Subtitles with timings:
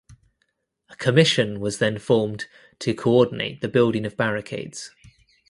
[0.89, 2.47] A commission was then formed
[2.79, 4.89] to coordinate the building of barricades.